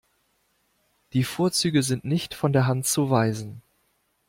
Die 1.13 1.23
Vorzüge 1.23 1.83
sind 1.83 2.05
nicht 2.05 2.33
von 2.33 2.53
der 2.53 2.65
Hand 2.65 2.87
zu 2.87 3.11
weisen. 3.11 3.61